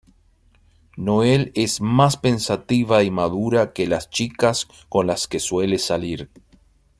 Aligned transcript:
Noel 0.97 1.51
es 1.53 1.79
más 1.79 2.17
pensativa 2.17 3.03
y 3.03 3.11
madura 3.11 3.71
que 3.71 3.85
las 3.85 4.09
chicas 4.09 4.65
con 4.89 5.05
las 5.05 5.27
que 5.27 5.39
suele 5.39 5.77
salir. 5.77 6.31